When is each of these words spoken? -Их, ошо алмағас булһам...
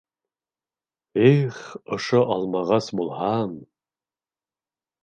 -Их, 1.25 1.59
ошо 1.99 2.23
алмағас 2.39 2.91
булһам... 3.01 3.57